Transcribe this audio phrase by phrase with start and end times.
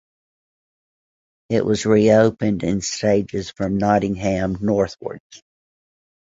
[1.49, 5.43] It was reopened in stages from Nottingham northwards.